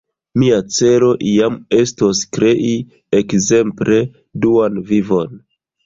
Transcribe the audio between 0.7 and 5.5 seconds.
celo iam estos krei, ekzemple, Duan Vivon.